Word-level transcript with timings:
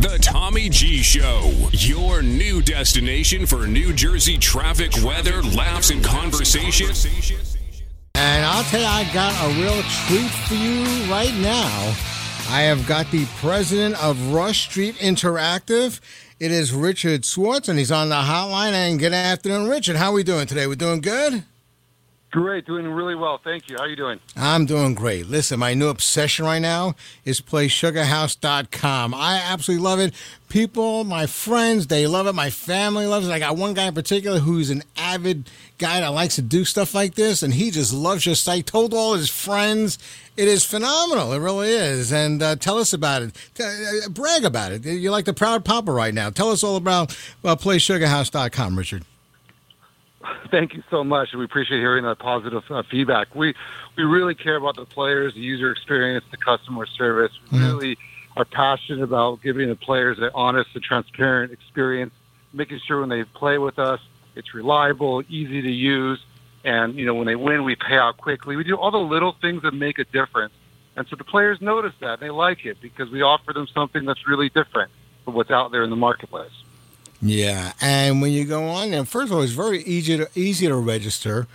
The 0.00 0.16
Tommy 0.22 0.68
G 0.68 0.98
Show, 1.02 1.50
your 1.72 2.22
new 2.22 2.62
destination 2.62 3.46
for 3.46 3.66
New 3.66 3.92
Jersey 3.92 4.38
traffic, 4.38 4.92
weather, 5.02 5.42
laughs, 5.42 5.90
and 5.90 6.04
conversation. 6.04 6.86
And 8.14 8.44
I'll 8.44 8.62
tell 8.62 8.80
you, 8.80 8.86
I 8.86 9.10
got 9.12 9.34
a 9.44 9.60
real 9.60 9.82
treat 10.06 10.30
for 10.46 10.54
you 10.54 10.84
right 11.10 11.34
now. 11.42 11.96
I 12.48 12.62
have 12.62 12.86
got 12.86 13.10
the 13.10 13.26
president 13.40 14.00
of 14.00 14.32
Rush 14.32 14.70
Street 14.70 14.94
Interactive. 14.98 15.98
It 16.38 16.52
is 16.52 16.72
Richard 16.72 17.24
Schwartz, 17.24 17.68
and 17.68 17.76
he's 17.76 17.90
on 17.90 18.08
the 18.08 18.14
hotline. 18.14 18.74
And 18.74 19.00
good 19.00 19.12
afternoon, 19.12 19.68
Richard. 19.68 19.96
How 19.96 20.10
are 20.10 20.14
we 20.14 20.22
doing 20.22 20.46
today? 20.46 20.68
We're 20.68 20.76
doing 20.76 21.00
good? 21.00 21.42
Great, 22.30 22.66
doing 22.66 22.86
really 22.86 23.14
well. 23.14 23.40
Thank 23.42 23.70
you. 23.70 23.76
How 23.78 23.84
are 23.84 23.88
you 23.88 23.96
doing? 23.96 24.20
I'm 24.36 24.66
doing 24.66 24.94
great. 24.94 25.28
Listen, 25.28 25.58
my 25.60 25.72
new 25.72 25.88
obsession 25.88 26.44
right 26.44 26.58
now 26.58 26.94
is 27.24 27.40
playsugarhouse.com. 27.40 29.14
I 29.14 29.40
absolutely 29.42 29.82
love 29.82 29.98
it. 29.98 30.12
People, 30.50 31.04
my 31.04 31.24
friends, 31.26 31.86
they 31.86 32.06
love 32.06 32.26
it. 32.26 32.34
My 32.34 32.50
family 32.50 33.06
loves 33.06 33.26
it. 33.26 33.32
I 33.32 33.38
got 33.38 33.56
one 33.56 33.72
guy 33.72 33.86
in 33.86 33.94
particular 33.94 34.40
who's 34.40 34.68
an 34.68 34.82
avid 34.98 35.48
guy 35.78 36.00
that 36.00 36.08
likes 36.08 36.34
to 36.34 36.42
do 36.42 36.66
stuff 36.66 36.94
like 36.94 37.14
this, 37.14 37.42
and 37.42 37.54
he 37.54 37.70
just 37.70 37.94
loves 37.94 38.26
your 38.26 38.34
site. 38.34 38.66
Told 38.66 38.92
all 38.92 39.14
his 39.14 39.30
friends. 39.30 39.98
It 40.36 40.48
is 40.48 40.64
phenomenal. 40.64 41.32
It 41.32 41.38
really 41.38 41.70
is. 41.70 42.12
And 42.12 42.42
uh, 42.42 42.56
tell 42.56 42.76
us 42.76 42.92
about 42.92 43.22
it. 43.22 43.36
Uh, 43.58 44.08
brag 44.10 44.44
about 44.44 44.72
it. 44.72 44.84
You're 44.84 45.12
like 45.12 45.24
the 45.24 45.32
proud 45.32 45.64
papa 45.64 45.90
right 45.92 46.12
now. 46.12 46.28
Tell 46.28 46.50
us 46.50 46.62
all 46.62 46.76
about 46.76 47.10
uh, 47.42 47.56
playsugarhouse.com, 47.56 48.76
Richard. 48.76 49.04
Thank 50.50 50.74
you 50.74 50.82
so 50.90 51.04
much. 51.04 51.32
We 51.34 51.44
appreciate 51.44 51.78
hearing 51.78 52.04
that 52.04 52.18
positive 52.18 52.64
uh, 52.70 52.82
feedback. 52.90 53.34
We 53.34 53.54
we 53.96 54.04
really 54.04 54.34
care 54.34 54.56
about 54.56 54.76
the 54.76 54.84
players, 54.84 55.34
the 55.34 55.40
user 55.40 55.70
experience, 55.70 56.24
the 56.30 56.36
customer 56.36 56.86
service. 56.86 57.32
We 57.50 57.58
mm-hmm. 57.58 57.66
really 57.66 57.98
are 58.36 58.44
passionate 58.44 59.02
about 59.02 59.42
giving 59.42 59.68
the 59.68 59.76
players 59.76 60.18
an 60.18 60.30
honest 60.34 60.70
and 60.74 60.82
transparent 60.82 61.52
experience, 61.52 62.12
making 62.52 62.80
sure 62.86 63.00
when 63.00 63.08
they 63.08 63.24
play 63.24 63.58
with 63.58 63.78
us, 63.78 64.00
it's 64.36 64.54
reliable, 64.54 65.22
easy 65.28 65.60
to 65.62 65.70
use, 65.70 66.20
and 66.64 66.94
you 66.94 67.06
know 67.06 67.14
when 67.14 67.26
they 67.26 67.36
win, 67.36 67.64
we 67.64 67.76
pay 67.76 67.96
out 67.96 68.16
quickly. 68.16 68.56
We 68.56 68.64
do 68.64 68.76
all 68.76 68.90
the 68.90 68.98
little 68.98 69.34
things 69.40 69.62
that 69.62 69.74
make 69.74 69.98
a 69.98 70.04
difference, 70.04 70.54
and 70.96 71.06
so 71.08 71.16
the 71.16 71.24
players 71.24 71.60
notice 71.60 71.94
that 72.00 72.14
and 72.14 72.22
they 72.22 72.30
like 72.30 72.64
it 72.64 72.80
because 72.80 73.10
we 73.10 73.22
offer 73.22 73.52
them 73.52 73.66
something 73.68 74.04
that's 74.04 74.26
really 74.26 74.48
different 74.48 74.90
from 75.24 75.34
what's 75.34 75.50
out 75.50 75.70
there 75.70 75.84
in 75.84 75.90
the 75.90 75.96
marketplace. 75.96 76.52
Yeah, 77.20 77.72
and 77.80 78.22
when 78.22 78.32
you 78.32 78.44
go 78.44 78.64
on 78.64 78.90
there, 78.90 79.04
first 79.04 79.32
of 79.32 79.36
all, 79.36 79.42
it's 79.42 79.52
very 79.52 79.82
easy 79.82 80.16
to 80.16 80.28
easy 80.34 80.68
to 80.68 80.76
register. 80.76 81.48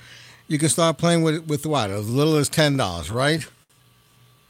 You 0.48 0.60
can 0.60 0.70
start 0.70 0.98
playing 0.98 1.24
with 1.24 1.48
with 1.48 1.66
what 1.66 1.90
as 1.90 2.10
little 2.10 2.36
as 2.36 2.50
ten 2.50 2.76
dollars, 2.76 3.10
right? 3.10 3.48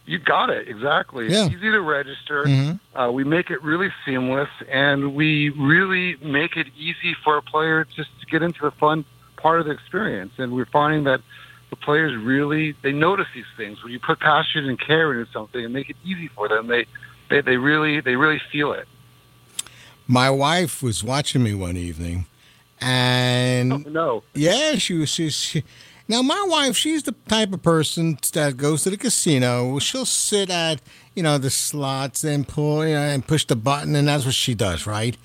You 0.06 0.20
got 0.20 0.50
it 0.50 0.68
exactly. 0.68 1.30
Yeah. 1.30 1.46
It's 1.46 1.56
easy 1.56 1.72
to 1.72 1.80
register. 1.80 2.44
Mm-hmm. 2.44 3.00
Uh, 3.00 3.12
we 3.12 3.24
make 3.24 3.50
it 3.50 3.64
really 3.64 3.90
seamless, 4.06 4.50
and 4.70 5.16
we 5.16 5.50
really 5.50 6.18
make 6.18 6.58
it 6.58 6.68
easy 6.78 7.16
for 7.24 7.38
a 7.38 7.42
player 7.42 7.86
just 7.86 8.10
to 8.20 8.26
get 8.26 8.42
into 8.42 8.62
the 8.62 8.72
fun 8.72 9.06
part 9.38 9.60
of 9.60 9.68
the 9.68 9.72
experience. 9.72 10.34
And 10.38 10.54
we're 10.54 10.66
finding 10.66 11.06
that 11.06 11.22
the 11.70 11.76
players 11.78 12.16
really 12.22 12.76
they 12.82 12.92
notice 12.92 13.28
these 13.34 13.46
things 13.56 13.84
when 13.84 13.94
you 13.94 14.00
put 14.00 14.20
passion 14.20 14.68
and 14.68 14.80
care 14.80 15.14
into 15.14 15.32
something 15.32 15.64
and 15.64 15.74
make 15.74 15.90
it 15.90 15.96
easy 16.04 16.28
for 16.28 16.50
them. 16.50 16.68
They 16.68 16.86
they, 17.30 17.42
they 17.42 17.58
really 17.58 18.02
they 18.02 18.16
really 18.16 18.42
feel 18.52 18.74
it. 18.74 18.88
My 20.08 20.30
wife 20.30 20.84
was 20.84 21.04
watching 21.04 21.44
me 21.44 21.54
one 21.54 21.78
evening, 21.78 22.26
and 22.82 23.74
oh, 23.74 23.78
no, 23.90 24.24
yeah, 24.34 24.76
she 24.76 24.96
was. 24.96 25.10
She, 25.10 25.30
she, 25.30 25.64
now 26.08 26.22
my 26.22 26.46
wife, 26.48 26.76
she's 26.76 27.04
the 27.04 27.16
type 27.28 27.54
of 27.54 27.64
person 27.64 28.18
that 28.34 28.58
goes 28.58 28.84
to 28.84 28.90
the 28.90 28.98
casino. 28.98 29.80
She'll 29.80 30.06
sit 30.06 30.50
at 30.50 30.82
you 31.16 31.24
know 31.24 31.38
the 31.38 31.50
slots 31.50 32.24
and 32.24 32.48
pull 32.48 32.86
you 32.86 32.96
know, 32.96 33.02
and 33.02 33.26
push 33.26 33.46
the 33.46 33.56
button, 33.56 33.96
and 33.96 34.08
that's 34.08 34.26
what 34.26 34.34
she 34.34 34.54
does, 34.54 34.86
right? 34.86 35.16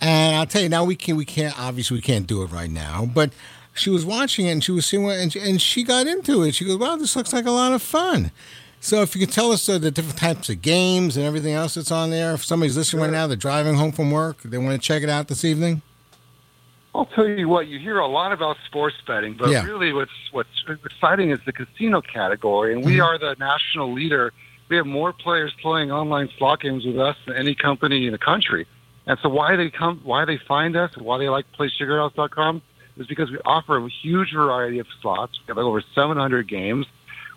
And 0.00 0.36
I'll 0.36 0.46
tell 0.46 0.62
you 0.62 0.68
now, 0.68 0.84
we 0.84 0.96
can 0.96 1.16
we 1.16 1.24
can't 1.24 1.58
obviously 1.58 1.96
we 1.96 2.02
can't 2.02 2.26
do 2.26 2.42
it 2.42 2.46
right 2.46 2.70
now, 2.70 3.06
but 3.06 3.30
she 3.74 3.90
was 3.90 4.04
watching 4.04 4.46
it 4.46 4.52
and 4.52 4.64
she 4.64 4.72
was 4.72 4.86
seeing 4.86 5.04
what, 5.04 5.16
and 5.18 5.32
she, 5.32 5.40
and 5.40 5.62
she 5.62 5.84
got 5.84 6.06
into 6.06 6.42
it. 6.42 6.54
She 6.54 6.64
goes, 6.64 6.78
"Wow, 6.78 6.96
this 6.96 7.14
looks 7.14 7.32
like 7.32 7.46
a 7.46 7.50
lot 7.50 7.72
of 7.72 7.82
fun." 7.82 8.32
So 8.80 9.02
if 9.02 9.14
you 9.14 9.20
could 9.26 9.34
tell 9.34 9.50
us 9.52 9.68
uh, 9.68 9.78
the 9.78 9.90
different 9.90 10.18
types 10.18 10.48
of 10.48 10.62
games 10.62 11.16
and 11.16 11.26
everything 11.26 11.52
else 11.52 11.74
that's 11.74 11.90
on 11.90 12.10
there, 12.10 12.32
if 12.34 12.44
somebody's 12.44 12.76
listening 12.76 13.02
right 13.02 13.10
now, 13.10 13.26
they're 13.26 13.36
driving 13.36 13.74
home 13.74 13.92
from 13.92 14.10
work, 14.10 14.42
they 14.42 14.56
want 14.58 14.80
to 14.80 14.86
check 14.86 15.02
it 15.02 15.08
out 15.08 15.28
this 15.28 15.44
evening. 15.44 15.82
I'll 16.94 17.06
tell 17.06 17.28
you 17.28 17.48
what, 17.48 17.66
you 17.68 17.78
hear 17.78 17.98
a 17.98 18.06
lot 18.06 18.32
about 18.32 18.56
sports 18.66 18.96
betting, 19.06 19.34
but 19.34 19.50
Yeah. 19.50 19.64
really 19.64 19.92
what's 19.92 20.10
what's 20.32 20.48
exciting 20.84 21.30
is 21.30 21.38
the 21.44 21.52
casino 21.52 22.00
category, 22.00 22.72
and 22.72 22.84
we 22.84 22.96
Mhm. 22.96 23.04
are 23.04 23.18
the 23.18 23.36
national 23.38 23.92
leader. 23.92 24.32
We 24.68 24.76
have 24.76 24.86
more 24.86 25.12
players 25.12 25.52
playing 25.62 25.90
online 25.92 26.28
slot 26.38 26.60
games 26.60 26.84
with 26.84 26.98
us 26.98 27.16
than 27.26 27.36
any 27.36 27.54
company 27.54 28.06
in 28.06 28.12
the 28.12 28.18
country. 28.18 28.66
And 29.06 29.18
so 29.22 29.28
why 29.28 29.56
they 29.56 29.70
come, 29.70 30.00
why 30.02 30.24
they 30.24 30.36
find 30.38 30.76
us, 30.76 30.90
and 30.94 31.04
why 31.04 31.18
they 31.18 31.28
like 31.28 31.46
PlaySugarHouse.com 31.58 32.62
is 32.98 33.06
because 33.06 33.30
we 33.30 33.38
offer 33.44 33.76
a 33.78 33.88
huge 33.88 34.32
variety 34.32 34.78
of 34.78 34.86
slots. 35.00 35.38
We 35.46 35.50
have 35.52 35.58
over 35.58 35.82
700 35.94 36.46
games. 36.48 36.86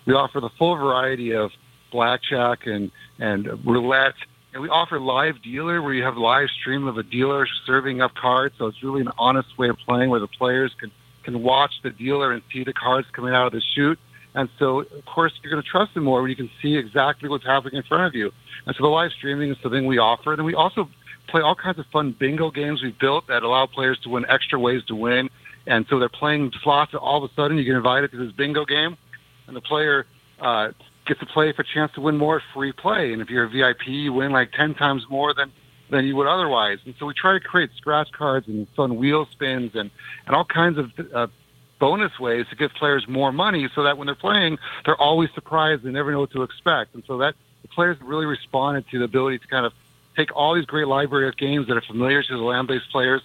We 0.06 0.14
offer 0.14 0.40
the 0.40 0.50
full 0.58 0.76
variety 0.76 1.34
of 1.34 1.52
blackjack 1.92 2.66
and 2.66 2.92
and 3.20 3.48
roulette, 3.66 4.16
and 4.54 4.62
we 4.62 4.70
offer 4.70 5.00
live 5.00 5.42
dealer 5.42 5.82
where 5.82 5.94
you 5.94 6.04
have 6.04 6.18
live 6.18 6.50
stream 6.60 6.88
of 6.88 6.98
a 6.98 7.04
dealer 7.04 7.48
serving 7.66 8.02
up 8.02 8.14
cards. 8.16 8.56
So 8.58 8.68
it's 8.68 8.82
really 8.84 9.02
an 9.02 9.12
honest 9.18 9.58
way 9.58 9.70
of 9.70 9.78
playing 9.78 10.10
where 10.10 10.20
the 10.20 10.28
players 10.28 10.72
can 10.80 10.92
can 11.24 11.44
watch 11.44 11.72
the 11.84 11.92
dealer 11.92 12.32
and 12.32 12.42
see 12.52 12.64
the 12.64 12.74
cards 12.74 13.08
coming 13.14 13.34
out 13.34 13.48
of 13.48 13.54
the 13.54 13.62
chute. 13.76 14.00
And 14.34 14.50
so, 14.58 14.80
of 14.80 15.06
course, 15.06 15.34
you're 15.44 15.52
going 15.52 15.62
to 15.62 15.70
trust 15.70 15.94
them 15.94 16.06
more 16.06 16.22
when 16.22 16.30
you 16.30 16.38
can 16.38 16.50
see 16.62 16.76
exactly 16.76 17.28
what's 17.28 17.46
happening 17.46 17.76
in 17.76 17.84
front 17.84 18.06
of 18.06 18.16
you. 18.16 18.32
And 18.66 18.76
so, 18.76 18.84
the 18.84 18.90
live 18.90 19.12
streaming 19.12 19.52
is 19.52 19.58
something 19.62 19.86
we 19.86 19.98
offer. 19.98 20.34
And 20.34 20.46
we 20.46 20.56
also 20.56 20.90
play 21.28 21.42
all 21.42 21.56
kinds 21.56 21.80
of 21.80 21.86
fun 21.88 22.16
bingo 22.18 22.50
games 22.50 22.82
we've 22.82 22.98
built 22.98 23.28
that 23.28 23.44
allow 23.44 23.66
players 23.66 24.00
to 24.04 24.10
win 24.10 24.26
extra 24.30 24.60
ways 24.60 24.84
to 24.86 24.96
win. 24.96 25.30
And 25.68 25.86
so, 25.90 26.00
they're 26.00 26.10
playing 26.10 26.52
slots, 26.64 26.94
and 26.94 27.00
all 27.00 27.24
of 27.24 27.30
a 27.30 27.34
sudden, 27.36 27.58
you 27.58 27.66
get 27.66 27.76
invited 27.76 28.12
to 28.12 28.18
this 28.18 28.32
bingo 28.32 28.66
game, 28.66 28.96
and 29.52 29.58
the 29.58 29.62
player 29.62 30.06
uh, 30.40 30.70
gets 31.06 31.20
to 31.20 31.26
play 31.26 31.52
for 31.52 31.62
a 31.62 31.66
chance 31.66 31.92
to 31.96 32.02
win 32.02 32.18
more 32.18 32.42
free 32.54 32.72
play. 32.72 33.12
And 33.12 33.22
if 33.22 33.30
you're 33.30 33.44
a 33.44 33.50
VIP, 33.50 33.88
you 33.88 34.14
win 34.14 34.32
like 34.32 34.54
10 34.54 34.76
times 34.76 35.04
more 35.10 35.34
than 35.34 35.52
than 35.90 36.06
you 36.06 36.16
would 36.16 36.28
otherwise. 36.28 36.78
And 36.86 36.96
so 36.98 37.06
we 37.06 37.14
try 37.14 37.34
to 37.34 37.40
create 37.42 37.70
scratch 37.76 38.14
cards 38.14 38.48
and 38.48 38.66
fun 38.78 38.96
wheel 38.96 39.28
spins 39.30 39.72
and, 39.76 39.92
and 40.26 40.34
all 40.34 40.46
kinds 40.46 40.78
of 40.78 40.90
uh, 41.14 41.28
bonus 41.80 42.18
ways 42.18 42.46
to 42.50 42.56
give 42.56 42.72
players 42.80 43.06
more 43.10 43.34
money 43.34 43.68
so 43.76 43.84
that 43.84 43.98
when 43.98 44.06
they're 44.06 44.16
playing, 44.16 44.58
they're 44.86 44.96
always 44.96 45.30
surprised. 45.36 45.84
They 45.84 45.92
never 45.92 46.14
know 46.14 46.22
what 46.22 46.32
to 46.32 46.44
expect. 46.44 46.96
And 46.96 47.04
so 47.06 47.18
that 47.18 47.36
the 47.62 47.68
players 47.68 47.98
really 48.02 48.26
responded 48.26 48.86
to 48.92 49.00
the 49.00 49.04
ability 49.04 49.40
to 49.40 49.48
kind 49.48 49.66
of 49.66 49.74
take 50.16 50.34
all 50.34 50.56
these 50.56 50.64
great 50.64 50.88
library 50.88 51.28
of 51.28 51.36
games 51.36 51.68
that 51.68 51.76
are 51.76 51.82
familiar 51.82 52.24
to 52.24 52.38
the 52.38 52.44
land-based 52.44 52.90
players. 52.90 53.22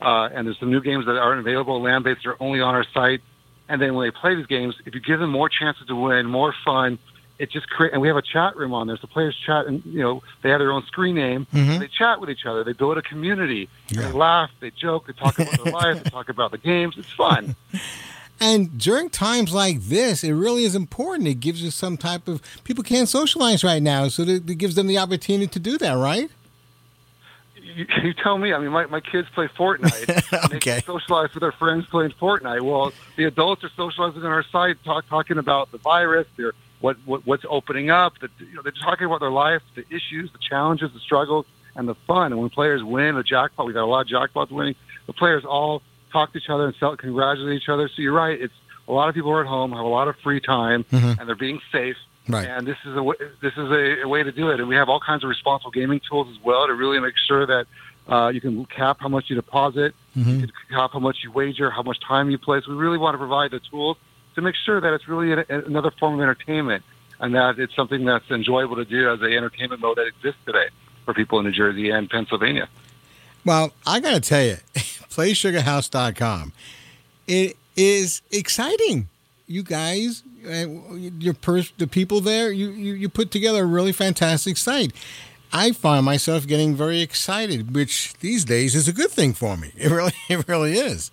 Uh, 0.00 0.28
and 0.34 0.44
there's 0.44 0.58
some 0.58 0.72
new 0.72 0.80
games 0.80 1.06
that 1.06 1.16
aren't 1.16 1.38
available 1.38 1.80
land-based. 1.80 2.22
They're 2.24 2.42
only 2.42 2.60
on 2.60 2.74
our 2.74 2.84
site. 2.92 3.20
And 3.68 3.80
then 3.82 3.94
when 3.94 4.06
they 4.06 4.10
play 4.10 4.34
these 4.34 4.46
games, 4.46 4.74
if 4.86 4.94
you 4.94 5.00
give 5.00 5.20
them 5.20 5.30
more 5.30 5.48
chances 5.48 5.86
to 5.88 5.94
win, 5.94 6.26
more 6.26 6.54
fun, 6.64 6.98
it 7.38 7.50
just 7.50 7.68
create. 7.68 7.92
And 7.92 8.02
we 8.02 8.08
have 8.08 8.16
a 8.16 8.22
chat 8.22 8.56
room 8.56 8.74
on 8.74 8.86
there, 8.88 8.96
so 8.96 9.06
players 9.06 9.36
chat, 9.46 9.66
and 9.66 9.84
you 9.84 10.00
know 10.00 10.22
they 10.42 10.50
have 10.50 10.58
their 10.58 10.72
own 10.72 10.84
screen 10.86 11.14
name. 11.14 11.46
Mhm. 11.54 11.78
They 11.78 11.86
chat 11.88 12.20
with 12.20 12.30
each 12.30 12.46
other. 12.46 12.64
They 12.64 12.72
build 12.72 12.98
a 12.98 13.02
community. 13.02 13.68
Yeah. 13.90 14.02
They 14.08 14.12
laugh. 14.12 14.50
They 14.60 14.70
joke. 14.70 15.06
They 15.06 15.12
talk 15.12 15.38
about 15.38 15.62
their 15.62 15.72
life. 15.72 16.02
They 16.02 16.10
talk 16.10 16.28
about 16.28 16.50
the 16.50 16.58
games. 16.58 16.94
It's 16.98 17.12
fun. 17.12 17.54
And 18.40 18.78
during 18.78 19.10
times 19.10 19.52
like 19.52 19.80
this, 19.80 20.22
it 20.22 20.32
really 20.32 20.62
is 20.64 20.76
important. 20.76 21.26
It 21.26 21.40
gives 21.40 21.60
you 21.60 21.72
some 21.72 21.96
type 21.96 22.28
of 22.28 22.40
people 22.62 22.84
can't 22.84 23.08
socialize 23.08 23.64
right 23.64 23.82
now, 23.82 24.06
so 24.06 24.22
it 24.22 24.46
gives 24.58 24.76
them 24.76 24.86
the 24.86 24.96
opportunity 24.96 25.48
to 25.48 25.58
do 25.58 25.76
that, 25.78 25.94
right? 25.94 26.30
You, 27.78 27.86
you 28.02 28.14
tell 28.14 28.36
me. 28.38 28.52
I 28.52 28.58
mean, 28.58 28.70
my, 28.70 28.86
my 28.86 29.00
kids 29.00 29.28
play 29.34 29.48
Fortnite. 29.48 30.52
Okay. 30.56 30.76
They 30.76 30.80
socialize 30.80 31.32
with 31.34 31.40
their 31.42 31.52
friends 31.52 31.86
playing 31.86 32.12
Fortnite. 32.12 32.62
Well, 32.62 32.92
the 33.16 33.24
adults 33.24 33.62
are 33.64 33.70
socializing 33.76 34.22
on 34.22 34.30
our 34.30 34.42
side, 34.44 34.76
talk, 34.84 35.06
talking 35.08 35.38
about 35.38 35.70
the 35.72 35.78
virus, 35.78 36.26
their 36.36 36.52
what, 36.80 36.96
what 37.04 37.26
what's 37.26 37.44
opening 37.48 37.90
up. 37.90 38.18
The, 38.20 38.28
you 38.40 38.54
know, 38.54 38.62
they're 38.62 38.72
talking 38.72 39.06
about 39.06 39.20
their 39.20 39.30
life, 39.30 39.62
the 39.74 39.84
issues, 39.90 40.30
the 40.32 40.38
challenges, 40.38 40.92
the 40.92 41.00
struggles, 41.00 41.46
and 41.76 41.88
the 41.88 41.94
fun. 42.06 42.32
And 42.32 42.40
when 42.40 42.50
players 42.50 42.82
win 42.84 43.16
a 43.16 43.22
jackpot, 43.22 43.66
we've 43.66 43.74
got 43.74 43.84
a 43.84 43.86
lot 43.86 44.00
of 44.02 44.08
jackpots 44.08 44.50
winning. 44.50 44.74
The 45.06 45.12
players 45.12 45.44
all 45.44 45.82
talk 46.12 46.32
to 46.32 46.38
each 46.38 46.48
other 46.48 46.66
and 46.66 46.74
cel- 46.80 46.96
congratulate 46.96 47.60
each 47.62 47.68
other. 47.68 47.88
So 47.88 48.02
you're 48.02 48.12
right. 48.12 48.40
It's 48.40 48.54
a 48.86 48.92
lot 48.92 49.08
of 49.08 49.14
people 49.14 49.30
are 49.30 49.40
at 49.42 49.46
home, 49.46 49.72
have 49.72 49.84
a 49.84 49.88
lot 49.88 50.08
of 50.08 50.16
free 50.22 50.40
time, 50.40 50.84
Mhm. 50.84 51.18
and 51.18 51.28
they're 51.28 51.34
being 51.36 51.60
safe. 51.72 51.96
Right. 52.28 52.46
And 52.46 52.66
this 52.66 52.76
is 52.84 52.94
a 52.96 53.12
this 53.40 53.52
is 53.54 53.70
a, 53.70 54.02
a 54.02 54.08
way 54.08 54.22
to 54.22 54.30
do 54.32 54.50
it. 54.50 54.60
And 54.60 54.68
we 54.68 54.74
have 54.76 54.88
all 54.88 55.00
kinds 55.00 55.24
of 55.24 55.30
responsible 55.30 55.70
gaming 55.70 56.00
tools 56.08 56.28
as 56.30 56.42
well 56.44 56.66
to 56.66 56.74
really 56.74 57.00
make 57.00 57.14
sure 57.16 57.46
that 57.46 57.66
uh, 58.08 58.28
you 58.28 58.40
can 58.40 58.64
cap 58.66 58.98
how 59.00 59.08
much 59.08 59.28
you 59.28 59.36
deposit, 59.36 59.94
Mhm. 60.16 60.40
you 60.40 60.46
can 60.46 60.52
cap 60.70 60.90
how 60.92 60.98
much 60.98 61.18
you 61.22 61.30
wager, 61.32 61.70
how 61.70 61.82
much 61.82 61.98
time 62.00 62.30
you 62.30 62.38
play. 62.38 62.60
So 62.64 62.70
we 62.72 62.76
really 62.76 62.98
want 62.98 63.14
to 63.14 63.18
provide 63.18 63.50
the 63.50 63.60
tools 63.60 63.96
to 64.34 64.40
make 64.42 64.54
sure 64.54 64.80
that 64.80 64.92
it's 64.94 65.08
really 65.08 65.32
a, 65.32 65.44
another 65.66 65.90
form 65.90 66.14
of 66.14 66.20
entertainment 66.20 66.84
and 67.20 67.34
that 67.34 67.58
it's 67.58 67.74
something 67.74 68.04
that's 68.04 68.30
enjoyable 68.30 68.76
to 68.76 68.84
do 68.84 69.10
as 69.12 69.20
a 69.20 69.24
entertainment 69.36 69.80
mode 69.80 69.96
that 69.98 70.06
exists 70.06 70.40
today 70.46 70.68
for 71.04 71.12
people 71.14 71.38
in 71.38 71.44
New 71.46 71.52
Jersey 71.52 71.90
and 71.90 72.08
Pennsylvania. 72.08 72.68
Well, 73.44 73.72
I 73.86 74.00
got 74.00 74.10
to 74.12 74.20
tell 74.20 74.42
you, 74.44 74.56
playsugarhouse.com. 74.74 76.52
It 77.26 77.56
is 77.76 78.22
exciting. 78.30 79.08
You 79.48 79.62
guys, 79.62 80.22
your 80.44 81.34
pers- 81.34 81.72
the 81.78 81.86
people 81.86 82.20
there, 82.20 82.52
you, 82.52 82.70
you, 82.70 82.92
you 82.92 83.08
put 83.08 83.30
together 83.30 83.62
a 83.64 83.66
really 83.66 83.92
fantastic 83.92 84.58
site. 84.58 84.92
I 85.52 85.72
find 85.72 86.04
myself 86.04 86.46
getting 86.46 86.74
very 86.74 87.00
excited, 87.00 87.74
which 87.74 88.12
these 88.20 88.44
days 88.44 88.74
is 88.74 88.88
a 88.88 88.92
good 88.92 89.10
thing 89.10 89.32
for 89.32 89.56
me. 89.56 89.72
It 89.76 89.90
really, 89.90 90.12
it 90.28 90.46
really 90.46 90.74
is. 90.74 91.10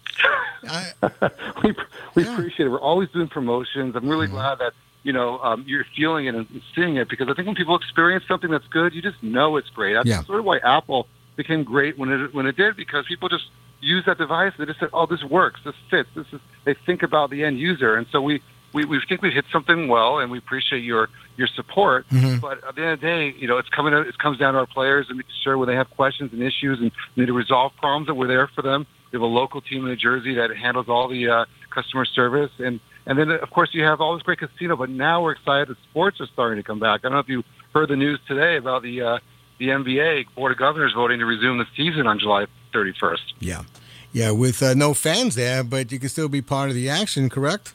I, 0.67 0.91
we 1.63 1.75
we 2.15 2.23
yeah. 2.23 2.33
appreciate 2.33 2.65
it. 2.65 2.69
We're 2.69 2.79
always 2.81 3.09
doing 3.09 3.27
promotions. 3.27 3.95
I'm 3.95 4.09
really 4.09 4.27
mm-hmm. 4.27 4.35
glad 4.35 4.59
that 4.59 4.73
you 5.03 5.13
know 5.13 5.39
um, 5.39 5.63
you're 5.67 5.85
feeling 5.95 6.25
it 6.25 6.35
and 6.35 6.61
seeing 6.75 6.97
it 6.97 7.07
because 7.07 7.29
I 7.29 7.33
think 7.33 7.47
when 7.47 7.55
people 7.55 7.75
experience 7.75 8.25
something 8.27 8.49
that's 8.51 8.67
good, 8.67 8.93
you 8.93 9.01
just 9.01 9.21
know 9.23 9.55
it's 9.57 9.69
great. 9.69 9.93
That's 9.93 10.07
yeah. 10.07 10.23
sort 10.23 10.39
of 10.39 10.45
why 10.45 10.57
Apple 10.57 11.07
became 11.35 11.63
great 11.63 11.97
when 11.97 12.11
it 12.11 12.33
when 12.33 12.45
it 12.45 12.57
did 12.57 12.75
because 12.75 13.05
people 13.05 13.29
just 13.29 13.45
use 13.85 14.03
that 14.05 14.17
device. 14.17 14.53
They 14.57 14.65
just 14.65 14.79
said, 14.79 14.89
"Oh, 14.93 15.05
this 15.05 15.23
works. 15.23 15.61
This 15.63 15.75
fits. 15.89 16.09
This 16.15 16.27
is." 16.33 16.41
They 16.65 16.75
think 16.85 17.03
about 17.03 17.29
the 17.29 17.43
end 17.43 17.59
user, 17.59 17.95
and 17.95 18.07
so 18.11 18.21
we 18.21 18.41
we, 18.75 18.83
we 18.85 19.01
think 19.07 19.21
we 19.21 19.31
hit 19.31 19.45
something 19.51 19.87
well, 19.87 20.19
and 20.19 20.29
we 20.29 20.37
appreciate 20.37 20.83
your 20.83 21.07
your 21.37 21.47
support. 21.55 22.07
Mm-hmm. 22.09 22.39
But 22.39 22.63
at 22.67 22.75
the 22.75 22.81
end 22.81 22.91
of 22.91 23.01
the 23.01 23.07
day, 23.07 23.33
you 23.37 23.47
know, 23.47 23.57
it's 23.57 23.69
coming. 23.69 23.93
It 23.93 24.17
comes 24.17 24.37
down 24.37 24.53
to 24.53 24.59
our 24.59 24.67
players 24.67 25.07
and 25.07 25.17
making 25.17 25.31
sure 25.43 25.57
when 25.57 25.69
they 25.69 25.75
have 25.75 25.89
questions 25.91 26.31
and 26.33 26.41
issues 26.41 26.79
and 26.79 26.91
need 27.15 27.27
to 27.27 27.33
resolve 27.33 27.71
problems 27.77 28.07
that 28.07 28.15
we're 28.15 28.27
there 28.27 28.49
for 28.53 28.61
them. 28.61 28.85
We 29.11 29.17
have 29.17 29.21
a 29.21 29.25
local 29.25 29.61
team 29.61 29.83
in 29.83 29.85
New 29.85 29.95
Jersey 29.95 30.35
that 30.35 30.55
handles 30.55 30.87
all 30.89 31.07
the 31.07 31.29
uh, 31.29 31.45
customer 31.73 32.05
service, 32.05 32.51
and 32.59 32.81
and 33.05 33.17
then 33.17 33.31
of 33.31 33.49
course 33.49 33.69
you 33.71 33.83
have 33.83 34.01
all 34.01 34.13
this 34.13 34.23
great 34.23 34.39
casino. 34.39 34.75
But 34.75 34.89
now 34.89 35.23
we're 35.23 35.31
excited 35.31 35.69
that 35.69 35.77
sports 35.89 36.19
are 36.19 36.27
starting 36.33 36.61
to 36.61 36.63
come 36.63 36.79
back. 36.79 37.01
I 37.01 37.03
don't 37.03 37.13
know 37.13 37.19
if 37.19 37.29
you 37.29 37.43
heard 37.73 37.89
the 37.89 37.95
news 37.95 38.19
today 38.27 38.57
about 38.57 38.83
the 38.83 39.01
uh, 39.01 39.19
the 39.57 39.67
NBA 39.69 40.25
board 40.35 40.51
of 40.51 40.57
governors 40.57 40.91
voting 40.93 41.19
to 41.19 41.25
resume 41.25 41.59
the 41.59 41.65
season 41.77 42.07
on 42.07 42.19
July 42.19 42.45
31st. 42.75 43.33
Yeah, 43.39 43.63
yeah, 44.11 44.31
with 44.31 44.61
uh, 44.61 44.73
no 44.73 44.93
fans 44.93 45.35
there, 45.35 45.63
but 45.63 45.91
you 45.91 45.99
can 45.99 46.09
still 46.09 46.29
be 46.29 46.41
part 46.41 46.69
of 46.69 46.75
the 46.75 46.89
action, 46.89 47.29
correct? 47.29 47.73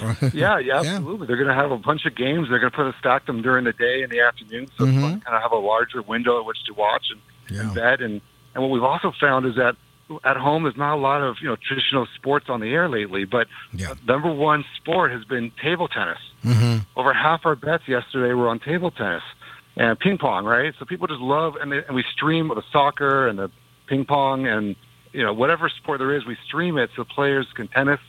yeah, 0.32 0.58
yeah, 0.58 0.78
absolutely. 0.78 1.20
Yeah. 1.20 1.26
They're 1.26 1.36
going 1.36 1.48
to 1.48 1.54
have 1.54 1.70
a 1.70 1.78
bunch 1.78 2.06
of 2.06 2.14
games. 2.14 2.48
They're 2.48 2.58
going 2.58 2.70
to 2.70 2.76
put 2.76 2.86
a 2.86 2.94
stack 2.98 3.26
them 3.26 3.42
during 3.42 3.64
the 3.64 3.72
day 3.72 4.02
and 4.02 4.10
the 4.10 4.20
afternoon, 4.20 4.68
so 4.76 4.84
mm-hmm. 4.84 5.00
kind 5.00 5.22
of 5.26 5.42
have 5.42 5.52
a 5.52 5.56
larger 5.56 6.02
window 6.02 6.40
at 6.40 6.46
which 6.46 6.64
to 6.64 6.74
watch 6.74 7.06
and, 7.10 7.20
yeah. 7.54 7.62
and 7.62 7.74
bet. 7.74 8.00
And 8.00 8.20
and 8.54 8.62
what 8.62 8.70
we've 8.70 8.82
also 8.82 9.12
found 9.20 9.46
is 9.46 9.56
that 9.56 9.76
at 10.24 10.36
home 10.36 10.64
there's 10.64 10.76
not 10.76 10.94
a 10.94 11.00
lot 11.00 11.22
of 11.22 11.36
you 11.40 11.48
know 11.48 11.56
traditional 11.56 12.06
sports 12.16 12.46
on 12.48 12.60
the 12.60 12.68
air 12.68 12.88
lately, 12.88 13.24
but 13.24 13.46
yeah. 13.72 13.94
number 14.06 14.32
one 14.32 14.64
sport 14.76 15.12
has 15.12 15.24
been 15.24 15.52
table 15.62 15.88
tennis. 15.88 16.18
Mm-hmm. 16.44 16.78
Over 16.98 17.12
half 17.12 17.44
our 17.44 17.54
bets 17.54 17.86
yesterday 17.86 18.34
were 18.34 18.48
on 18.48 18.58
table 18.58 18.90
tennis 18.90 19.22
and 19.76 19.98
ping 19.98 20.18
pong, 20.18 20.44
right? 20.44 20.74
So 20.78 20.84
people 20.84 21.06
just 21.06 21.20
love 21.20 21.56
and, 21.56 21.72
they, 21.72 21.84
and 21.84 21.94
we 21.94 22.04
stream 22.12 22.48
with 22.48 22.58
the 22.58 22.64
soccer 22.72 23.28
and 23.28 23.38
the 23.38 23.50
ping 23.92 24.04
pong 24.04 24.46
and 24.46 24.76
you 25.12 25.22
know 25.22 25.32
whatever 25.32 25.68
sport 25.68 25.98
there 25.98 26.16
is, 26.16 26.24
we 26.24 26.36
stream 26.46 26.78
it 26.78 26.90
so 26.96 27.04
players 27.04 27.46
can 27.54 27.68
tennis 27.68 28.00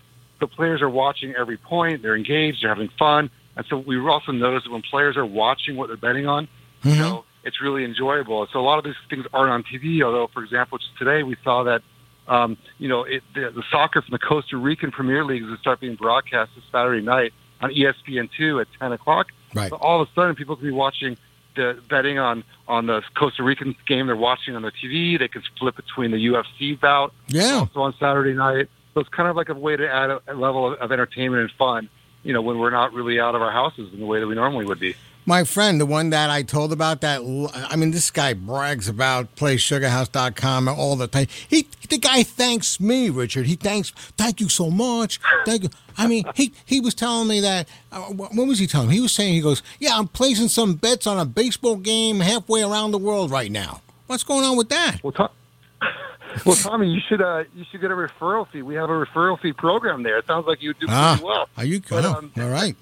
the 0.43 0.47
players 0.47 0.81
are 0.81 0.89
watching 0.89 1.33
every 1.35 1.57
point. 1.57 2.01
They're 2.01 2.17
engaged. 2.17 2.63
They're 2.63 2.69
having 2.69 2.89
fun. 2.99 3.29
And 3.55 3.65
so 3.69 3.77
we 3.77 3.97
also 3.99 4.33
noticed 4.33 4.65
that 4.65 4.71
when 4.71 4.81
players 4.81 5.15
are 5.15 5.25
watching 5.25 5.77
what 5.77 5.87
they're 5.87 5.95
betting 5.95 6.27
on, 6.27 6.47
mm-hmm. 6.83 6.89
you 6.89 6.95
know, 6.97 7.23
it's 7.45 7.61
really 7.61 7.85
enjoyable. 7.85 8.45
So 8.51 8.59
a 8.59 8.61
lot 8.61 8.77
of 8.77 8.83
these 8.83 8.95
things 9.09 9.25
aren't 9.33 9.51
on 9.51 9.63
TV. 9.63 10.03
Although, 10.03 10.27
for 10.33 10.43
example, 10.43 10.79
just 10.79 10.97
today 10.97 11.23
we 11.23 11.37
saw 11.43 11.63
that, 11.63 11.81
um, 12.27 12.57
you 12.77 12.89
know, 12.89 13.03
it, 13.03 13.23
the, 13.33 13.51
the 13.51 13.63
soccer 13.71 14.01
from 14.01 14.11
the 14.11 14.19
Costa 14.19 14.57
Rican 14.57 14.91
Premier 14.91 15.23
League 15.23 15.43
is 15.43 15.47
going 15.47 15.55
to 15.55 15.61
start 15.61 15.79
being 15.79 15.95
broadcast 15.95 16.51
this 16.55 16.63
Saturday 16.71 17.05
night 17.05 17.31
on 17.61 17.71
ESPN2 17.71 18.61
at 18.61 18.67
10 18.79 18.91
o'clock. 18.91 19.27
Right. 19.53 19.69
So 19.69 19.77
all 19.77 20.01
of 20.01 20.09
a 20.09 20.11
sudden, 20.13 20.35
people 20.35 20.57
can 20.57 20.65
be 20.65 20.71
watching 20.71 21.15
the 21.55 21.81
betting 21.89 22.19
on 22.19 22.43
on 22.67 22.85
the 22.87 23.01
Costa 23.15 23.43
Rican 23.43 23.75
game 23.87 24.07
they're 24.07 24.15
watching 24.15 24.55
on 24.55 24.61
the 24.61 24.71
TV. 24.71 25.17
They 25.17 25.27
can 25.27 25.43
flip 25.59 25.75
between 25.75 26.11
the 26.11 26.25
UFC 26.27 26.79
bout. 26.79 27.13
Yeah. 27.27 27.59
Also 27.59 27.81
on 27.81 27.93
Saturday 27.99 28.33
night. 28.33 28.69
So 28.93 28.99
it's 28.99 29.09
kind 29.09 29.27
of 29.27 29.35
like 29.35 29.49
a 29.49 29.55
way 29.55 29.75
to 29.75 29.89
add 29.89 30.09
a, 30.09 30.21
a 30.27 30.35
level 30.35 30.71
of, 30.71 30.79
of 30.79 30.91
entertainment 30.91 31.41
and 31.41 31.51
fun, 31.51 31.89
you 32.23 32.31
know, 32.31 32.41
when 32.41 32.59
we're 32.59 32.69
not 32.69 32.93
really 32.93 33.19
out 33.19 33.33
of 33.35 33.41
our 33.41 33.51
houses 33.51 33.91
in 33.91 33.99
the 33.99 34.05
way 34.05 34.19
that 34.19 34.27
we 34.27 34.35
normally 34.35 34.65
would 34.65 34.79
be. 34.79 34.95
My 35.25 35.43
friend, 35.45 35.79
the 35.79 35.85
one 35.85 36.09
that 36.09 36.29
I 36.29 36.43
told 36.43 36.73
about 36.73 37.01
that, 37.01 37.21
I 37.69 37.75
mean, 37.75 37.91
this 37.91 38.11
guy 38.11 38.33
brags 38.33 38.89
about 38.89 39.35
playsugarhouse.com 39.35 40.67
all 40.67 40.95
the 40.95 41.07
time. 41.07 41.27
He, 41.47 41.67
the 41.89 41.97
guy 41.97 42.23
thanks 42.23 42.79
me, 42.79 43.09
Richard. 43.09 43.45
He 43.45 43.55
thanks, 43.55 43.91
thank 44.17 44.41
you 44.41 44.49
so 44.49 44.69
much. 44.69 45.21
Thank 45.45 45.63
you. 45.63 45.69
I 45.97 46.07
mean, 46.07 46.25
he, 46.35 46.53
he 46.65 46.81
was 46.81 46.93
telling 46.93 47.27
me 47.27 47.39
that, 47.39 47.69
uh, 47.91 48.01
what 48.01 48.47
was 48.47 48.59
he 48.59 48.67
telling 48.67 48.89
me? 48.89 48.95
He 48.95 49.01
was 49.01 49.13
saying, 49.13 49.33
he 49.33 49.41
goes, 49.41 49.63
yeah, 49.79 49.97
I'm 49.97 50.07
placing 50.07 50.49
some 50.49 50.75
bets 50.75 51.07
on 51.07 51.17
a 51.19 51.25
baseball 51.25 51.77
game 51.77 52.19
halfway 52.19 52.61
around 52.61 52.91
the 52.91 52.97
world 52.97 53.31
right 53.31 53.51
now. 53.51 53.81
What's 54.07 54.23
going 54.23 54.43
on 54.43 54.57
with 54.57 54.69
that? 54.69 55.01
Well, 55.03 55.13
talk, 55.13 55.33
well, 56.45 56.55
Tommy, 56.55 56.89
you 56.89 56.99
should 57.07 57.21
uh, 57.21 57.43
you 57.55 57.63
should 57.71 57.81
get 57.81 57.91
a 57.91 57.95
referral 57.95 58.47
fee. 58.49 58.61
We 58.61 58.75
have 58.75 58.89
a 58.89 58.93
referral 58.93 59.39
fee 59.39 59.53
program 59.53 60.03
there. 60.03 60.17
It 60.17 60.27
sounds 60.27 60.45
like 60.45 60.61
you 60.61 60.73
do 60.73 60.87
pretty 60.87 60.93
ah, 60.93 61.19
well. 61.23 61.49
Are 61.57 61.65
you 61.65 61.79
good? 61.79 62.05
Um, 62.05 62.31
all 62.37 62.49
right. 62.49 62.75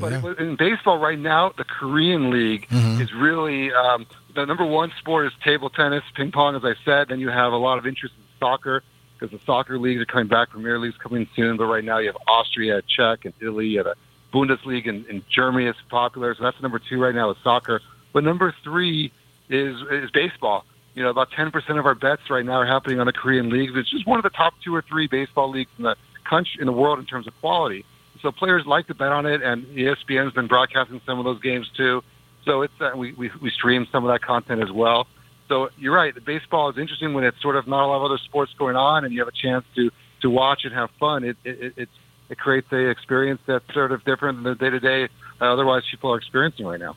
But 0.00 0.12
yeah. 0.12 0.32
in 0.38 0.56
baseball 0.56 0.98
right 0.98 1.18
now, 1.18 1.52
the 1.56 1.64
Korean 1.64 2.30
League 2.30 2.68
mm-hmm. 2.68 3.00
is 3.00 3.12
really 3.12 3.72
um, 3.72 4.06
the 4.34 4.46
number 4.46 4.64
one 4.64 4.92
sport 4.98 5.26
is 5.26 5.32
table 5.44 5.70
tennis, 5.70 6.02
ping 6.14 6.32
pong, 6.32 6.56
as 6.56 6.64
I 6.64 6.74
said. 6.84 7.08
Then 7.08 7.20
you 7.20 7.28
have 7.28 7.52
a 7.52 7.56
lot 7.56 7.78
of 7.78 7.86
interest 7.86 8.14
in 8.16 8.24
soccer 8.38 8.82
because 9.18 9.36
the 9.38 9.44
soccer 9.44 9.78
leagues 9.78 10.00
are 10.00 10.06
coming 10.06 10.28
back. 10.28 10.50
Premier 10.50 10.78
League's 10.78 10.96
coming 10.96 11.28
soon, 11.36 11.56
but 11.56 11.66
right 11.66 11.84
now 11.84 11.98
you 11.98 12.06
have 12.06 12.16
Austria, 12.26 12.82
Czech, 12.82 13.24
and 13.24 13.34
Italy. 13.40 13.68
You 13.68 13.78
have 13.78 13.86
a 13.86 13.96
Bundesliga 14.32 14.86
in, 14.86 15.04
in 15.06 15.24
Germany 15.28 15.66
is 15.66 15.76
popular, 15.88 16.34
so 16.34 16.44
that's 16.44 16.60
number 16.62 16.78
two 16.78 17.00
right 17.00 17.14
now 17.14 17.30
is 17.30 17.36
soccer. 17.42 17.80
But 18.12 18.24
number 18.24 18.54
three 18.64 19.12
is 19.48 19.76
is 19.90 20.10
baseball 20.10 20.64
you 20.94 21.02
know, 21.02 21.10
about 21.10 21.30
10% 21.30 21.78
of 21.78 21.86
our 21.86 21.94
bets 21.94 22.22
right 22.30 22.44
now 22.44 22.54
are 22.54 22.66
happening 22.66 23.00
on 23.00 23.06
the 23.06 23.12
Korean 23.12 23.48
League, 23.48 23.74
which 23.74 23.94
is 23.94 24.04
one 24.04 24.18
of 24.18 24.22
the 24.22 24.30
top 24.30 24.54
two 24.64 24.74
or 24.74 24.82
three 24.82 25.06
baseball 25.06 25.50
leagues 25.50 25.70
in 25.78 25.84
the 25.84 25.96
country, 26.24 26.60
in 26.60 26.66
the 26.66 26.72
world 26.72 26.98
in 26.98 27.06
terms 27.06 27.26
of 27.26 27.38
quality. 27.40 27.84
So 28.22 28.30
players 28.32 28.64
like 28.66 28.86
to 28.88 28.94
bet 28.94 29.12
on 29.12 29.26
it, 29.26 29.42
and 29.42 29.64
ESPN's 29.66 30.34
been 30.34 30.46
broadcasting 30.46 31.00
some 31.06 31.18
of 31.18 31.24
those 31.24 31.40
games 31.40 31.68
too. 31.76 32.02
So 32.44 32.62
it's 32.62 32.74
uh, 32.80 32.92
we, 32.96 33.12
we 33.12 33.30
we 33.40 33.50
stream 33.50 33.86
some 33.92 34.04
of 34.04 34.12
that 34.12 34.22
content 34.22 34.62
as 34.62 34.70
well. 34.70 35.06
So 35.48 35.70
you're 35.78 35.94
right. 35.94 36.14
The 36.14 36.20
baseball 36.20 36.70
is 36.70 36.78
interesting 36.78 37.12
when 37.12 37.24
it's 37.24 37.40
sort 37.42 37.56
of 37.56 37.66
not 37.66 37.84
a 37.84 37.88
lot 37.88 37.96
of 37.96 38.04
other 38.04 38.18
sports 38.18 38.52
going 38.58 38.76
on, 38.76 39.04
and 39.04 39.12
you 39.12 39.20
have 39.20 39.28
a 39.28 39.32
chance 39.32 39.64
to 39.76 39.90
to 40.22 40.30
watch 40.30 40.64
and 40.64 40.72
have 40.74 40.90
fun. 40.98 41.24
It 41.24 41.36
it 41.44 41.74
it, 41.76 41.88
it 42.28 42.38
creates 42.38 42.70
a 42.72 42.88
experience 42.88 43.40
that's 43.46 43.72
sort 43.74 43.92
of 43.92 44.04
different 44.04 44.42
than 44.42 44.52
the 44.52 44.54
day 44.54 44.70
to 44.70 44.80
day 44.80 45.08
otherwise 45.40 45.82
people 45.90 46.12
are 46.12 46.18
experiencing 46.18 46.66
right 46.66 46.80
now. 46.80 46.96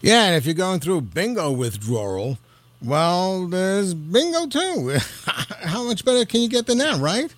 Yeah, 0.00 0.24
and 0.26 0.36
if 0.36 0.46
you're 0.46 0.54
going 0.54 0.80
through 0.80 1.02
bingo 1.02 1.50
withdrawal 1.50 2.38
well, 2.84 3.46
there's 3.46 3.94
bingo 3.94 4.46
too. 4.46 4.98
How 5.62 5.84
much 5.84 6.04
better 6.04 6.24
can 6.24 6.40
you 6.40 6.48
get 6.48 6.66
than 6.66 6.78
that, 6.78 7.00
right? 7.00 7.32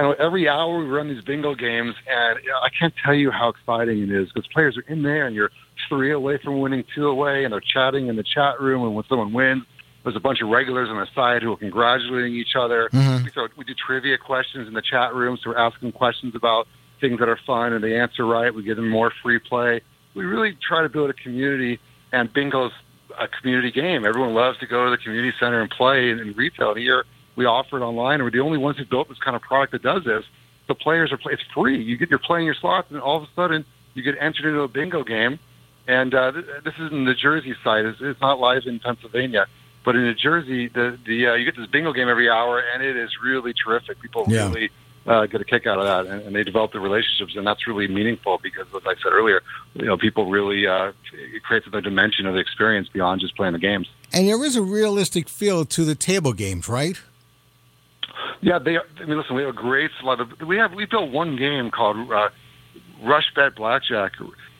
I 0.00 0.02
know 0.02 0.12
every 0.12 0.48
hour 0.48 0.78
we 0.78 0.86
run 0.86 1.08
these 1.08 1.22
bingo 1.22 1.54
games, 1.54 1.94
and 2.08 2.38
I 2.62 2.70
can't 2.70 2.94
tell 3.04 3.12
you 3.12 3.30
how 3.30 3.50
exciting 3.50 4.02
it 4.02 4.10
is 4.10 4.32
because 4.32 4.48
players 4.48 4.78
are 4.78 4.84
in 4.88 5.02
there, 5.02 5.26
and 5.26 5.36
you're 5.36 5.50
three 5.90 6.10
away 6.10 6.38
from 6.38 6.58
winning, 6.60 6.84
two 6.94 7.06
away, 7.06 7.44
and 7.44 7.52
they're 7.52 7.60
chatting 7.60 8.06
in 8.06 8.16
the 8.16 8.22
chat 8.22 8.58
room. 8.62 8.82
And 8.82 8.94
when 8.94 9.04
someone 9.10 9.34
wins, 9.34 9.64
there's 10.02 10.16
a 10.16 10.20
bunch 10.20 10.40
of 10.40 10.48
regulars 10.48 10.88
on 10.88 10.96
the 10.96 11.06
side 11.14 11.42
who 11.42 11.52
are 11.52 11.56
congratulating 11.58 12.34
each 12.34 12.56
other. 12.56 12.88
Mm-hmm. 12.94 13.24
We, 13.24 13.30
throw, 13.30 13.48
we 13.58 13.64
do 13.64 13.74
trivia 13.74 14.16
questions 14.16 14.66
in 14.66 14.72
the 14.72 14.80
chat 14.80 15.14
room, 15.14 15.36
so 15.36 15.50
we're 15.50 15.58
asking 15.58 15.92
questions 15.92 16.34
about 16.34 16.66
things 16.98 17.18
that 17.18 17.28
are 17.28 17.38
fun, 17.46 17.74
and 17.74 17.84
they 17.84 18.00
answer 18.00 18.24
right. 18.24 18.54
We 18.54 18.62
give 18.62 18.76
them 18.76 18.88
more 18.88 19.12
free 19.22 19.38
play. 19.38 19.82
We 20.14 20.24
really 20.24 20.56
try 20.66 20.80
to 20.80 20.88
build 20.88 21.10
a 21.10 21.14
community, 21.14 21.78
and 22.10 22.32
bingo's 22.32 22.72
a 23.18 23.28
community 23.28 23.70
game. 23.70 24.06
Everyone 24.06 24.32
loves 24.32 24.58
to 24.60 24.66
go 24.66 24.86
to 24.86 24.90
the 24.90 24.96
community 24.96 25.36
center 25.38 25.60
and 25.60 25.70
play 25.70 26.08
in, 26.08 26.20
in 26.20 26.32
retail. 26.32 26.74
Here 26.74 27.04
we 27.40 27.46
offer 27.46 27.78
it 27.78 27.82
online, 27.82 28.16
and 28.16 28.24
we're 28.24 28.30
the 28.30 28.40
only 28.40 28.58
ones 28.58 28.76
who 28.76 28.84
built 28.84 29.08
this 29.08 29.18
kind 29.18 29.34
of 29.34 29.40
product 29.40 29.72
that 29.72 29.82
does 29.82 30.04
this. 30.04 30.24
The 30.68 30.74
players 30.74 31.10
are 31.10 31.16
play, 31.16 31.32
it's 31.32 31.42
free. 31.54 31.82
You 31.82 31.96
get 31.96 32.10
you're 32.10 32.18
playing 32.18 32.44
your 32.44 32.54
slots, 32.54 32.90
and 32.90 33.00
all 33.00 33.16
of 33.16 33.22
a 33.22 33.28
sudden 33.34 33.64
you 33.94 34.02
get 34.02 34.16
entered 34.20 34.44
into 34.44 34.60
a 34.60 34.68
bingo 34.68 35.02
game. 35.02 35.38
And 35.88 36.14
uh, 36.14 36.32
this 36.64 36.74
is 36.78 36.92
in 36.92 37.06
the 37.06 37.14
Jersey 37.14 37.54
side. 37.64 37.86
It's, 37.86 37.98
it's 38.00 38.20
not 38.20 38.38
live 38.38 38.66
in 38.66 38.78
Pennsylvania, 38.78 39.46
but 39.84 39.96
in 39.96 40.02
New 40.02 40.14
Jersey, 40.14 40.68
the 40.68 40.98
the 41.06 41.28
uh, 41.28 41.34
you 41.34 41.46
get 41.46 41.56
this 41.56 41.66
bingo 41.66 41.94
game 41.94 42.10
every 42.10 42.28
hour, 42.28 42.62
and 42.72 42.82
it 42.82 42.94
is 42.94 43.10
really 43.24 43.54
terrific. 43.54 43.98
People 44.00 44.26
yeah. 44.28 44.48
really 44.48 44.70
uh, 45.06 45.24
get 45.24 45.40
a 45.40 45.44
kick 45.44 45.66
out 45.66 45.78
of 45.78 45.84
that, 45.84 46.12
and, 46.12 46.22
and 46.26 46.36
they 46.36 46.44
develop 46.44 46.72
the 46.72 46.78
relationships, 46.78 47.34
and 47.36 47.46
that's 47.46 47.66
really 47.66 47.88
meaningful 47.88 48.38
because, 48.42 48.66
as 48.76 48.82
I 48.84 48.94
said 49.02 49.12
earlier, 49.12 49.40
you 49.74 49.86
know, 49.86 49.96
people 49.96 50.26
really 50.26 50.66
uh, 50.66 50.92
it 51.14 51.42
creates 51.42 51.66
another 51.66 51.80
dimension 51.80 52.26
of 52.26 52.34
the 52.34 52.40
experience 52.40 52.88
beyond 52.90 53.22
just 53.22 53.34
playing 53.34 53.54
the 53.54 53.58
games. 53.58 53.88
And 54.12 54.28
there 54.28 54.44
is 54.44 54.56
a 54.56 54.62
realistic 54.62 55.28
feel 55.28 55.64
to 55.64 55.84
the 55.84 55.94
table 55.94 56.34
games, 56.34 56.68
right? 56.68 57.00
Yeah, 58.40 58.58
they. 58.58 58.78
I 58.78 59.04
mean, 59.06 59.18
listen, 59.18 59.36
we 59.36 59.42
have 59.42 59.50
a 59.50 59.58
great 59.58 59.90
lot 60.02 60.20
of. 60.20 60.28
We 60.46 60.56
have 60.56 60.72
we 60.72 60.86
built 60.86 61.10
one 61.10 61.36
game 61.36 61.70
called 61.70 62.10
uh, 62.10 62.30
Rush 63.02 63.32
Bet 63.34 63.54
Blackjack, 63.54 64.12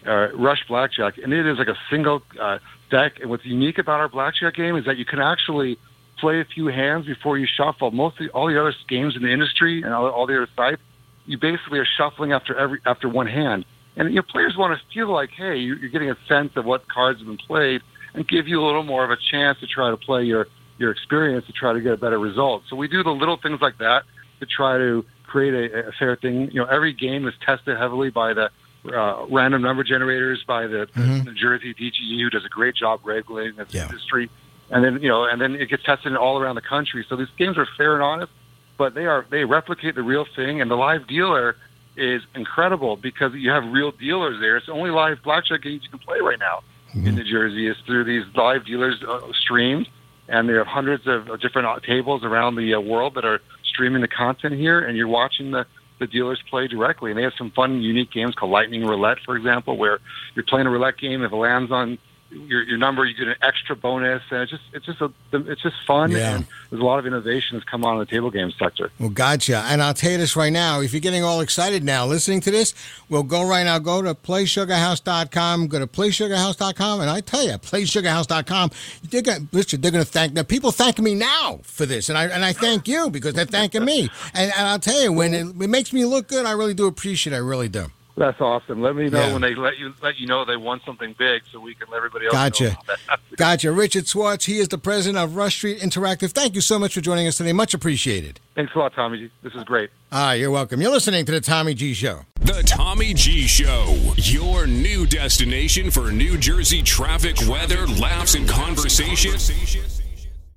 uh, 0.06 0.28
Rush 0.32 0.66
Blackjack, 0.68 1.18
and 1.18 1.32
it 1.32 1.46
is 1.46 1.58
like 1.58 1.68
a 1.68 1.78
single 1.90 2.22
uh, 2.38 2.58
deck. 2.90 3.20
And 3.20 3.30
what's 3.30 3.46
unique 3.46 3.78
about 3.78 4.00
our 4.00 4.08
blackjack 4.08 4.54
game 4.54 4.76
is 4.76 4.84
that 4.84 4.98
you 4.98 5.04
can 5.04 5.18
actually 5.18 5.78
play 6.18 6.40
a 6.40 6.44
few 6.44 6.66
hands 6.66 7.06
before 7.06 7.38
you 7.38 7.46
shuffle. 7.46 7.90
Most 7.90 8.20
of 8.20 8.28
all 8.34 8.48
the 8.48 8.60
other 8.60 8.74
games 8.88 9.16
in 9.16 9.22
the 9.22 9.32
industry 9.32 9.82
and 9.82 9.94
all, 9.94 10.08
all 10.10 10.26
the 10.26 10.36
other 10.36 10.48
sites, 10.54 10.82
you 11.24 11.38
basically 11.38 11.78
are 11.78 11.86
shuffling 11.96 12.32
after 12.32 12.54
every 12.58 12.80
after 12.84 13.08
one 13.08 13.26
hand. 13.26 13.64
And 13.96 14.12
your 14.12 14.22
players 14.22 14.56
want 14.56 14.78
to 14.78 14.94
feel 14.94 15.10
like, 15.10 15.30
hey, 15.30 15.56
you're 15.56 15.76
getting 15.88 16.10
a 16.10 16.16
sense 16.28 16.52
of 16.56 16.64
what 16.64 16.86
cards 16.88 17.20
have 17.20 17.26
been 17.26 17.38
played, 17.38 17.80
and 18.12 18.28
give 18.28 18.46
you 18.46 18.62
a 18.62 18.64
little 18.64 18.82
more 18.82 19.04
of 19.04 19.10
a 19.10 19.16
chance 19.30 19.58
to 19.60 19.66
try 19.66 19.90
to 19.90 19.96
play 19.96 20.24
your 20.24 20.46
your 20.80 20.90
experience 20.90 21.46
to 21.46 21.52
try 21.52 21.74
to 21.74 21.80
get 21.80 21.92
a 21.92 21.96
better 21.96 22.18
result. 22.18 22.62
So 22.68 22.74
we 22.74 22.88
do 22.88 23.02
the 23.02 23.10
little 23.10 23.36
things 23.36 23.60
like 23.60 23.78
that 23.78 24.04
to 24.40 24.46
try 24.46 24.78
to 24.78 25.04
create 25.26 25.72
a, 25.72 25.88
a 25.88 25.92
fair 25.92 26.16
thing. 26.16 26.50
You 26.50 26.62
know, 26.62 26.64
every 26.64 26.94
game 26.94 27.28
is 27.28 27.34
tested 27.44 27.76
heavily 27.76 28.08
by 28.08 28.32
the 28.32 28.50
uh, 28.92 29.26
random 29.30 29.60
number 29.60 29.84
generators 29.84 30.42
by 30.46 30.66
the, 30.66 30.86
mm-hmm. 30.86 31.24
New 31.26 31.34
Jersey 31.34 31.74
DGE, 31.74 32.22
who 32.22 32.30
does 32.30 32.46
a 32.46 32.48
great 32.48 32.74
job 32.74 33.00
regulating 33.04 33.56
this 33.56 33.68
yeah. 33.72 33.82
industry. 33.84 34.30
And 34.70 34.82
then 34.82 35.02
you 35.02 35.08
know, 35.08 35.24
and 35.24 35.38
then 35.38 35.54
it 35.54 35.68
gets 35.68 35.82
tested 35.82 36.16
all 36.16 36.38
around 36.38 36.54
the 36.54 36.62
country. 36.62 37.04
So 37.08 37.16
these 37.16 37.28
games 37.36 37.58
are 37.58 37.66
fair 37.76 37.94
and 37.94 38.02
honest, 38.02 38.32
but 38.78 38.94
they 38.94 39.04
are 39.04 39.26
they 39.28 39.44
replicate 39.44 39.96
the 39.96 40.02
real 40.02 40.24
thing. 40.34 40.62
And 40.62 40.70
the 40.70 40.76
live 40.76 41.06
dealer 41.06 41.56
is 41.96 42.22
incredible 42.34 42.96
because 42.96 43.34
you 43.34 43.50
have 43.50 43.64
real 43.70 43.90
dealers 43.90 44.40
there. 44.40 44.56
It's 44.56 44.66
the 44.66 44.72
only 44.72 44.90
live 44.90 45.22
blackjack 45.22 45.62
games 45.62 45.82
you 45.82 45.90
can 45.90 45.98
play 45.98 46.20
right 46.20 46.38
now 46.38 46.62
mm-hmm. 46.94 47.06
in 47.06 47.14
New 47.16 47.24
Jersey 47.24 47.66
is 47.66 47.76
through 47.84 48.04
these 48.04 48.24
live 48.34 48.64
dealers 48.64 49.02
uh, 49.06 49.20
streamed, 49.32 49.88
and 50.30 50.48
there 50.48 50.60
are 50.60 50.64
hundreds 50.64 51.06
of 51.06 51.26
different 51.40 51.66
uh, 51.66 51.80
tables 51.80 52.24
around 52.24 52.54
the 52.54 52.74
uh, 52.74 52.80
world 52.80 53.14
that 53.14 53.24
are 53.24 53.40
streaming 53.64 54.00
the 54.00 54.08
content 54.08 54.54
here, 54.54 54.80
and 54.80 54.96
you're 54.96 55.08
watching 55.08 55.50
the 55.50 55.66
the 55.98 56.06
dealers 56.06 56.42
play 56.48 56.66
directly. 56.66 57.10
And 57.10 57.18
they 57.18 57.24
have 57.24 57.34
some 57.36 57.50
fun, 57.50 57.82
unique 57.82 58.10
games 58.10 58.34
called 58.34 58.50
Lightning 58.50 58.86
Roulette, 58.86 59.18
for 59.24 59.36
example, 59.36 59.76
where 59.76 59.98
you're 60.34 60.46
playing 60.46 60.66
a 60.66 60.70
roulette 60.70 60.96
game. 60.96 61.22
If 61.22 61.30
it 61.30 61.36
lands 61.36 61.70
on 61.70 61.98
your, 62.30 62.62
your 62.62 62.78
number, 62.78 63.04
you 63.04 63.14
get 63.14 63.28
an 63.28 63.36
extra 63.42 63.74
bonus, 63.74 64.22
and 64.30 64.42
it's 64.42 64.50
just 64.50 64.62
it's 64.72 64.86
just 64.86 65.00
a, 65.00 65.10
it's 65.32 65.62
just 65.62 65.76
fun. 65.86 66.10
Yeah. 66.12 66.36
And 66.36 66.46
there's 66.70 66.80
a 66.80 66.84
lot 66.84 66.98
of 66.98 67.06
innovation 67.06 67.56
that's 67.56 67.68
come 67.68 67.84
on 67.84 67.94
in 67.94 67.98
the 68.00 68.06
table 68.06 68.30
game 68.30 68.52
sector. 68.52 68.90
Well, 68.98 69.10
gotcha. 69.10 69.64
And 69.68 69.82
I'll 69.82 69.94
tell 69.94 70.12
you 70.12 70.18
this 70.18 70.36
right 70.36 70.52
now: 70.52 70.80
if 70.80 70.92
you're 70.92 71.00
getting 71.00 71.24
all 71.24 71.40
excited 71.40 71.82
now 71.82 72.06
listening 72.06 72.40
to 72.42 72.50
this, 72.50 72.74
we'll 73.08 73.22
go 73.22 73.46
right 73.46 73.64
now. 73.64 73.78
Go 73.78 74.02
to 74.02 74.14
playsugarhouse.com. 74.14 75.68
Go 75.68 75.78
to 75.78 75.86
playsugarhouse.com, 75.86 77.00
and 77.00 77.10
I 77.10 77.20
tell 77.20 77.44
you, 77.44 77.52
playsugarhouse.com. 77.52 78.70
They're 79.10 79.22
gonna, 79.22 79.46
listen. 79.52 79.80
They're 79.80 79.90
going 79.90 80.04
to 80.04 80.10
thank. 80.10 80.32
Now, 80.32 80.42
people 80.42 80.70
thanking 80.70 81.04
me 81.04 81.14
now 81.14 81.60
for 81.62 81.86
this, 81.86 82.08
and 82.08 82.16
I 82.16 82.26
and 82.26 82.44
I 82.44 82.52
thank 82.52 82.86
you 82.88 83.10
because 83.10 83.34
they're 83.34 83.44
thanking 83.44 83.84
me. 83.84 84.10
And, 84.34 84.52
and 84.56 84.68
I'll 84.68 84.78
tell 84.78 85.02
you, 85.02 85.12
when 85.12 85.34
it, 85.34 85.46
it 85.46 85.68
makes 85.68 85.92
me 85.92 86.04
look 86.04 86.28
good, 86.28 86.46
I 86.46 86.52
really 86.52 86.74
do 86.74 86.86
appreciate. 86.86 87.32
it. 87.32 87.36
I 87.36 87.40
really 87.40 87.68
do. 87.68 87.90
That's 88.20 88.38
awesome. 88.38 88.82
Let 88.82 88.96
me 88.96 89.08
know 89.08 89.28
yeah. 89.28 89.32
when 89.32 89.40
they 89.40 89.54
let 89.54 89.78
you 89.78 89.94
let 90.02 90.18
you 90.18 90.26
know 90.26 90.44
they 90.44 90.58
won 90.58 90.82
something 90.84 91.14
big, 91.16 91.40
so 91.50 91.58
we 91.58 91.74
can 91.74 91.88
let 91.88 91.96
everybody 91.96 92.26
else. 92.26 92.34
Gotcha, 92.34 92.76
gotcha. 93.36 93.72
Richard 93.72 94.06
Schwartz, 94.06 94.44
he 94.44 94.58
is 94.58 94.68
the 94.68 94.76
president 94.76 95.24
of 95.24 95.36
Rush 95.36 95.56
Street 95.56 95.80
Interactive. 95.80 96.32
Thank 96.32 96.54
you 96.54 96.60
so 96.60 96.78
much 96.78 96.92
for 96.92 97.00
joining 97.00 97.26
us 97.26 97.38
today. 97.38 97.54
Much 97.54 97.72
appreciated. 97.72 98.38
Thanks 98.54 98.74
a 98.74 98.78
lot, 98.78 98.92
Tommy 98.92 99.16
G. 99.16 99.30
This 99.42 99.54
is 99.54 99.64
great. 99.64 99.88
Ah, 100.12 100.32
you're 100.32 100.50
welcome. 100.50 100.82
You're 100.82 100.90
listening 100.90 101.24
to 101.24 101.32
the 101.32 101.40
Tommy 101.40 101.72
G 101.72 101.94
Show. 101.94 102.26
The 102.42 102.62
Tommy 102.66 103.14
G 103.14 103.46
Show, 103.46 104.12
your 104.16 104.66
new 104.66 105.06
destination 105.06 105.90
for 105.90 106.12
New 106.12 106.36
Jersey 106.36 106.82
traffic, 106.82 107.38
weather, 107.48 107.86
laughs, 107.86 108.34
and 108.34 108.46
conversation. 108.46 109.99